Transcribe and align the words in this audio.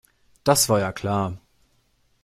Das 0.43 0.67
war 0.67 0.79
ja 0.79 0.91
klar. 0.91 1.37